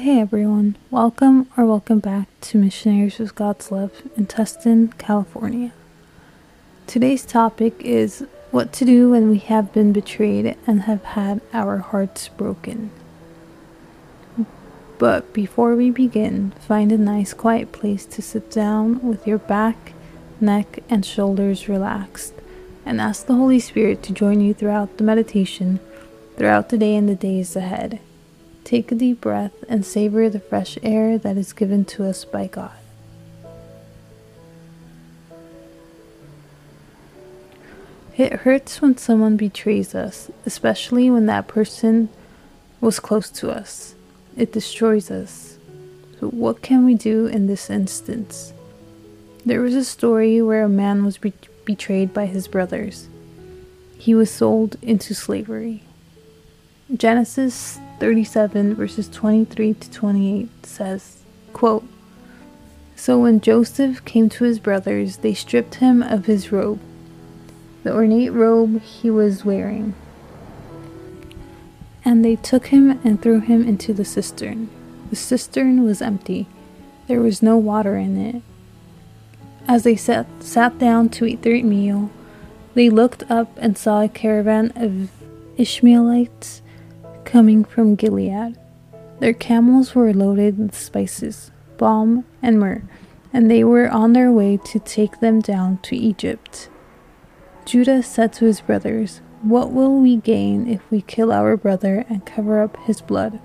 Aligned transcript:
Hey 0.00 0.18
everyone, 0.18 0.78
welcome 0.90 1.50
or 1.58 1.66
welcome 1.66 1.98
back 1.98 2.26
to 2.40 2.56
Missionaries 2.56 3.18
with 3.18 3.34
God's 3.34 3.70
Love 3.70 4.00
in 4.16 4.26
Tustin, 4.26 4.96
California. 4.96 5.72
Today's 6.86 7.26
topic 7.26 7.74
is 7.80 8.24
what 8.50 8.72
to 8.72 8.86
do 8.86 9.10
when 9.10 9.28
we 9.28 9.36
have 9.36 9.74
been 9.74 9.92
betrayed 9.92 10.56
and 10.66 10.84
have 10.84 11.04
had 11.04 11.42
our 11.52 11.76
hearts 11.76 12.28
broken. 12.28 12.90
But 14.96 15.34
before 15.34 15.76
we 15.76 15.90
begin, 15.90 16.52
find 16.66 16.92
a 16.92 16.96
nice 16.96 17.34
quiet 17.34 17.70
place 17.70 18.06
to 18.06 18.22
sit 18.22 18.50
down 18.50 19.06
with 19.06 19.26
your 19.26 19.36
back, 19.36 19.92
neck, 20.40 20.78
and 20.88 21.04
shoulders 21.04 21.68
relaxed 21.68 22.32
and 22.86 23.02
ask 23.02 23.26
the 23.26 23.34
Holy 23.34 23.60
Spirit 23.60 24.02
to 24.04 24.14
join 24.14 24.40
you 24.40 24.54
throughout 24.54 24.96
the 24.96 25.04
meditation, 25.04 25.78
throughout 26.38 26.70
the 26.70 26.78
day 26.78 26.96
and 26.96 27.06
the 27.06 27.14
days 27.14 27.54
ahead. 27.54 28.00
Take 28.70 28.92
a 28.92 28.94
deep 28.94 29.20
breath 29.20 29.64
and 29.68 29.84
savor 29.84 30.30
the 30.30 30.38
fresh 30.38 30.78
air 30.80 31.18
that 31.18 31.36
is 31.36 31.52
given 31.52 31.84
to 31.86 32.04
us 32.04 32.24
by 32.24 32.46
God. 32.46 32.70
It 38.16 38.32
hurts 38.32 38.80
when 38.80 38.96
someone 38.96 39.36
betrays 39.36 39.92
us, 39.92 40.30
especially 40.46 41.10
when 41.10 41.26
that 41.26 41.48
person 41.48 42.10
was 42.80 43.00
close 43.00 43.28
to 43.30 43.50
us. 43.50 43.96
It 44.36 44.52
destroys 44.52 45.10
us. 45.10 45.58
So, 46.20 46.28
what 46.28 46.62
can 46.62 46.84
we 46.84 46.94
do 46.94 47.26
in 47.26 47.48
this 47.48 47.70
instance? 47.70 48.52
There 49.44 49.62
was 49.62 49.74
a 49.74 49.84
story 49.84 50.40
where 50.40 50.62
a 50.62 50.68
man 50.68 51.04
was 51.04 51.18
be- 51.18 51.32
betrayed 51.64 52.14
by 52.14 52.26
his 52.26 52.46
brothers. 52.46 53.08
He 53.98 54.14
was 54.14 54.30
sold 54.30 54.76
into 54.80 55.12
slavery. 55.12 55.82
Genesis 56.94 57.80
37 58.00 58.74
verses 58.74 59.08
23 59.10 59.74
to 59.74 59.90
28 59.90 60.66
says, 60.66 61.22
quote, 61.52 61.86
So 62.96 63.18
when 63.18 63.40
Joseph 63.40 64.04
came 64.06 64.30
to 64.30 64.44
his 64.44 64.58
brothers, 64.58 65.18
they 65.18 65.34
stripped 65.34 65.76
him 65.76 66.02
of 66.02 66.24
his 66.24 66.50
robe, 66.50 66.80
the 67.84 67.94
ornate 67.94 68.32
robe 68.32 68.80
he 68.80 69.10
was 69.10 69.44
wearing, 69.44 69.94
and 72.02 72.24
they 72.24 72.36
took 72.36 72.68
him 72.68 72.98
and 73.04 73.20
threw 73.20 73.40
him 73.40 73.68
into 73.68 73.92
the 73.92 74.04
cistern. 74.04 74.70
The 75.10 75.16
cistern 75.16 75.84
was 75.84 76.00
empty, 76.00 76.46
there 77.06 77.20
was 77.20 77.42
no 77.42 77.58
water 77.58 77.96
in 77.96 78.16
it. 78.16 78.42
As 79.68 79.82
they 79.82 79.94
sat, 79.94 80.26
sat 80.40 80.78
down 80.78 81.10
to 81.10 81.26
eat 81.26 81.42
their 81.42 81.62
meal, 81.62 82.10
they 82.72 82.88
looked 82.88 83.30
up 83.30 83.50
and 83.58 83.76
saw 83.76 84.00
a 84.00 84.08
caravan 84.08 84.72
of 84.74 85.10
Ishmaelites 85.58 86.62
coming 87.24 87.64
from 87.64 87.94
Gilead. 87.94 88.56
Their 89.18 89.34
camels 89.34 89.94
were 89.94 90.14
loaded 90.14 90.58
with 90.58 90.74
spices, 90.74 91.50
balm, 91.76 92.24
and 92.42 92.58
myrrh, 92.58 92.82
and 93.32 93.50
they 93.50 93.62
were 93.64 93.88
on 93.88 94.12
their 94.12 94.32
way 94.32 94.56
to 94.64 94.78
take 94.78 95.20
them 95.20 95.40
down 95.40 95.78
to 95.82 95.96
Egypt. 95.96 96.68
Judah 97.64 98.02
said 98.02 98.32
to 98.34 98.46
his 98.46 98.60
brothers, 98.60 99.20
What 99.42 99.72
will 99.72 100.00
we 100.00 100.16
gain 100.16 100.66
if 100.66 100.80
we 100.90 101.02
kill 101.02 101.32
our 101.32 101.56
brother 101.56 102.04
and 102.08 102.24
cover 102.24 102.60
up 102.62 102.76
his 102.84 103.00
blood? 103.00 103.40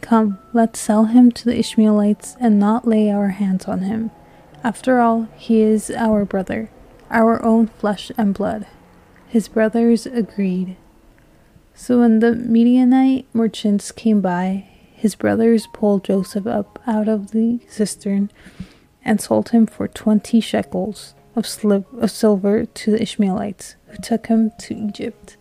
Come, 0.00 0.38
let's 0.52 0.78
sell 0.78 1.06
him 1.06 1.30
to 1.32 1.44
the 1.44 1.58
Ishmaelites 1.58 2.36
and 2.40 2.58
not 2.58 2.86
lay 2.86 3.10
our 3.10 3.28
hands 3.28 3.66
on 3.66 3.80
him. 3.80 4.10
After 4.62 5.00
all, 5.00 5.28
he 5.36 5.62
is 5.62 5.90
our 5.90 6.24
brother, 6.24 6.70
our 7.10 7.42
own 7.42 7.68
flesh 7.68 8.12
and 8.18 8.34
blood. 8.34 8.66
His 9.28 9.48
brothers 9.48 10.06
agreed. 10.06 10.76
So 11.80 12.00
when 12.00 12.18
the 12.18 12.34
Midianite 12.34 13.26
merchants 13.32 13.90
came 13.90 14.20
by, 14.20 14.68
his 14.92 15.14
brothers 15.14 15.66
pulled 15.72 16.04
Joseph 16.04 16.46
up 16.46 16.78
out 16.86 17.08
of 17.08 17.30
the 17.30 17.60
cistern 17.70 18.30
and 19.02 19.18
sold 19.18 19.48
him 19.48 19.64
for 19.66 19.88
twenty 19.88 20.42
shekels 20.42 21.14
of, 21.34 21.46
of 21.98 22.10
silver 22.10 22.66
to 22.66 22.90
the 22.90 23.00
Ishmaelites, 23.00 23.76
who 23.86 23.96
took 23.96 24.26
him 24.26 24.52
to 24.58 24.74
Egypt. 24.74 25.38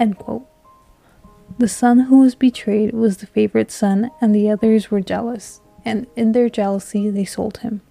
The 0.00 1.68
son 1.68 1.98
who 2.00 2.20
was 2.20 2.34
betrayed 2.34 2.94
was 2.94 3.18
the 3.18 3.26
favorite 3.26 3.70
son, 3.70 4.10
and 4.22 4.34
the 4.34 4.48
others 4.48 4.90
were 4.90 5.02
jealous, 5.02 5.60
and 5.84 6.06
in 6.16 6.32
their 6.32 6.48
jealousy 6.48 7.10
they 7.10 7.26
sold 7.26 7.58
him. 7.58 7.82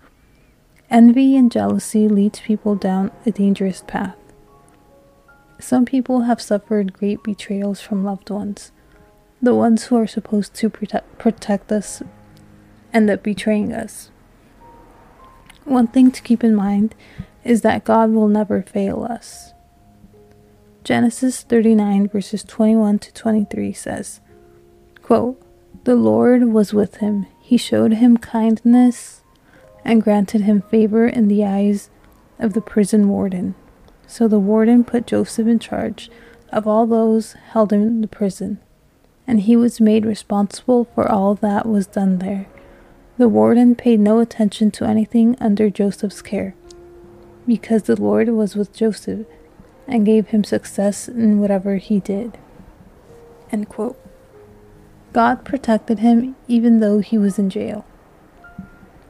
Envy 0.90 1.38
and 1.38 1.52
jealousy 1.52 2.08
leads 2.08 2.40
people 2.40 2.74
down 2.74 3.12
a 3.24 3.30
dangerous 3.30 3.84
path. 3.86 4.16
Some 5.60 5.86
people 5.86 6.22
have 6.22 6.42
suffered 6.42 6.94
great 6.94 7.24
betrayals 7.24 7.82
from 7.82 8.04
loved 8.04 8.30
ones. 8.30 8.72
The 9.42 9.56
ones 9.56 9.86
who 9.86 9.98
are 9.98 10.08
supposed 10.08 10.54
to 10.56 10.70
protect, 10.70 11.18
protect 11.18 11.72
us 11.72 12.02
end 12.94 13.10
up 13.10 13.24
betraying 13.24 13.74
us. 13.74 14.10
One 15.64 15.88
thing 15.88 16.12
to 16.12 16.22
keep 16.22 16.44
in 16.44 16.56
mind 16.56 16.96
is 17.44 17.62
that 17.62 17.84
God 17.84 18.12
will 18.12 18.28
never 18.28 18.62
fail 18.62 19.04
us. 19.04 19.54
Genesis 20.84 21.44
39, 21.44 22.08
verses 22.08 22.44
21 22.44 23.00
to 23.00 23.14
23 23.14 23.74
says, 23.74 24.22
quote, 25.02 25.42
The 25.84 25.96
Lord 25.96 26.46
was 26.46 26.74
with 26.74 26.98
him. 26.98 27.28
He 27.42 27.58
showed 27.58 27.94
him 27.94 28.18
kindness 28.18 29.22
and 29.84 30.02
granted 30.02 30.42
him 30.42 30.62
favor 30.62 31.08
in 31.08 31.28
the 31.28 31.46
eyes 31.46 31.90
of 32.40 32.54
the 32.54 32.62
prison 32.62 33.10
warden. 33.10 33.56
So 34.08 34.28
the 34.28 34.40
warden 34.40 34.84
put 34.84 35.06
Joseph 35.06 35.48
in 35.48 35.60
charge 35.60 36.10
of 36.52 36.66
all 36.66 36.88
those 36.88 37.34
held 37.34 37.74
in 37.74 38.00
the 38.02 38.08
prison, 38.08 38.60
and 39.28 39.42
he 39.42 39.56
was 39.58 39.82
made 39.82 40.06
responsible 40.06 40.86
for 40.96 41.12
all 41.12 41.36
that 41.36 41.66
was 41.68 41.86
done 41.88 42.20
there. 42.20 42.48
The 43.18 43.28
warden 43.28 43.76
paid 43.76 44.00
no 44.00 44.20
attention 44.20 44.72
to 44.72 44.86
anything 44.86 45.36
under 45.42 45.70
Joseph's 45.70 46.22
care, 46.22 46.56
because 47.46 47.84
the 47.84 48.02
Lord 48.02 48.30
was 48.30 48.56
with 48.56 48.74
Joseph 48.74 49.28
and 49.88 50.06
gave 50.06 50.28
him 50.28 50.44
success 50.44 51.08
in 51.08 51.40
whatever 51.40 51.76
he 51.76 52.00
did. 52.00 52.38
God 55.14 55.44
protected 55.44 56.00
him 56.00 56.36
even 56.48 56.80
though 56.80 57.00
he 57.00 57.18
was 57.18 57.40
in 57.40 57.50
jail. 57.50 57.86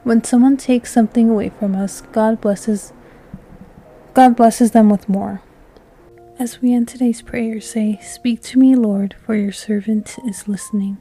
When 0.04 0.24
someone 0.24 0.56
takes 0.56 0.92
something 0.92 1.28
away 1.28 1.50
from 1.50 1.76
us, 1.76 2.00
God 2.00 2.40
blesses 2.40 2.92
God 4.18 4.34
blesses 4.34 4.72
them 4.72 4.90
with 4.90 5.08
more. 5.08 5.42
As 6.40 6.60
we 6.60 6.74
end 6.74 6.88
today's 6.88 7.22
prayer, 7.22 7.60
say, 7.60 8.00
Speak 8.02 8.42
to 8.42 8.58
me, 8.58 8.74
Lord, 8.74 9.14
for 9.24 9.36
your 9.36 9.52
servant 9.52 10.16
is 10.26 10.48
listening. 10.48 10.98